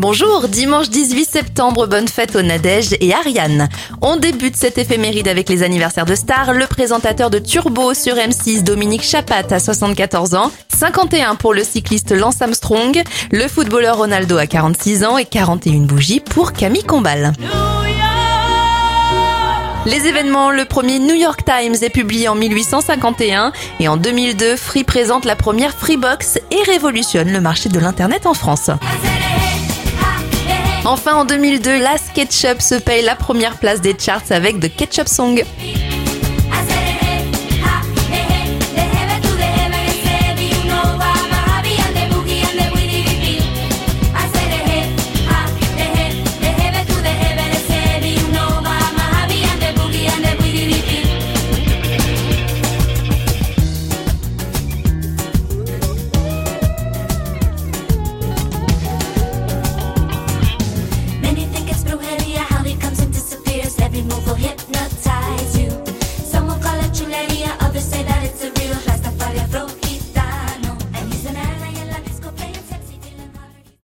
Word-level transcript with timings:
Bonjour, 0.00 0.48
dimanche 0.48 0.88
18 0.88 1.28
septembre, 1.28 1.86
bonne 1.86 2.08
fête 2.08 2.34
aux 2.34 2.40
Nadège 2.40 2.96
et 3.02 3.12
Ariane. 3.12 3.68
On 4.00 4.16
débute 4.16 4.56
cette 4.56 4.78
éphéméride 4.78 5.28
avec 5.28 5.50
les 5.50 5.62
anniversaires 5.62 6.06
de 6.06 6.14
stars. 6.14 6.54
Le 6.54 6.66
présentateur 6.66 7.28
de 7.28 7.38
Turbo 7.38 7.92
sur 7.92 8.14
M6, 8.14 8.62
Dominique 8.62 9.02
Chapat, 9.02 9.44
à 9.50 9.58
74 9.58 10.34
ans. 10.36 10.50
51 10.74 11.34
pour 11.34 11.52
le 11.52 11.62
cycliste 11.62 12.12
Lance 12.12 12.40
Armstrong. 12.40 13.02
Le 13.30 13.46
footballeur 13.46 13.98
Ronaldo 13.98 14.38
à 14.38 14.46
46 14.46 15.04
ans 15.04 15.18
et 15.18 15.26
41 15.26 15.80
bougies 15.80 16.20
pour 16.20 16.54
Camille 16.54 16.84
Combal. 16.84 17.34
Les 19.84 20.06
événements, 20.06 20.50
le 20.50 20.64
premier 20.64 20.98
New 20.98 21.14
York 21.14 21.42
Times 21.44 21.76
est 21.82 21.90
publié 21.90 22.28
en 22.28 22.36
1851 22.36 23.52
et 23.80 23.88
en 23.88 23.98
2002, 23.98 24.56
Free 24.56 24.84
présente 24.84 25.26
la 25.26 25.36
première 25.36 25.74
Freebox 25.74 26.38
et 26.50 26.62
révolutionne 26.64 27.30
le 27.30 27.40
marché 27.42 27.68
de 27.68 27.78
l'Internet 27.78 28.24
en 28.24 28.32
France. 28.32 28.70
Enfin, 30.84 31.14
en 31.14 31.24
2002, 31.26 31.78
la 31.78 31.98
SketchUp 31.98 32.60
se 32.60 32.74
paye 32.76 33.02
la 33.04 33.14
première 33.14 33.58
place 33.58 33.80
des 33.82 33.94
charts 33.98 34.22
avec 34.30 34.60
The 34.60 34.74
Ketchup 34.74 35.08
Song. 35.08 35.44